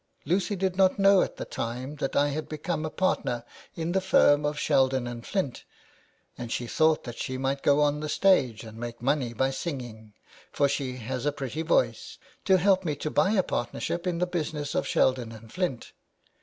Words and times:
Lucy 0.25 0.55
did 0.55 0.75
not 0.77 0.97
know 0.97 1.21
at 1.21 1.35
the 1.37 1.45
time 1.45 1.97
that 1.97 2.15
I 2.15 2.29
had 2.29 2.49
become 2.49 2.85
a 2.87 2.89
partner 2.89 3.43
in 3.75 3.91
the 3.91 4.01
firm 4.01 4.47
of 4.47 4.57
Sheldon 4.57 5.05
and 5.05 5.23
Flint, 5.23 5.63
and 6.39 6.51
she 6.51 6.65
thought 6.65 7.03
that 7.03 7.19
she 7.19 7.37
might 7.37 7.61
go 7.61 7.81
on 7.81 7.99
the 7.99 8.09
stage 8.09 8.63
and 8.63 8.79
make 8.79 8.99
money 8.99 9.31
by 9.31 9.51
singing, 9.51 10.13
for 10.51 10.67
she 10.67 10.95
has 10.97 11.27
a 11.27 11.31
pretty 11.31 11.61
voice, 11.61 12.17
to 12.45 12.57
help 12.57 12.83
me 12.83 12.95
to 12.95 13.11
buy 13.11 13.33
a 13.33 13.43
partnership 13.43 14.07
in 14.07 14.17
the 14.17 14.25
business 14.25 14.73
of 14.73 14.87
Sheldon 14.87 15.31
and 15.31 15.53
Flint. 15.53 15.93